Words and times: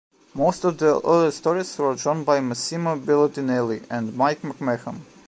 Most 0.33 0.63
of 0.65 0.79
the 0.79 0.99
early 1.05 1.29
stories 1.29 1.77
were 1.77 1.93
drawn 1.93 2.23
by 2.23 2.39
Massimo 2.39 2.95
Belardinelli 2.97 3.85
and 3.87 4.15
Mike 4.17 4.41
McMahon. 4.41 5.01